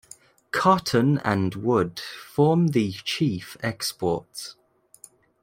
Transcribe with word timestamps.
Cotton 0.49 1.19
and 1.19 1.53
wood 1.53 1.99
form 1.99 2.69
the 2.69 2.91
chief 2.91 3.55
exports. 3.61 4.55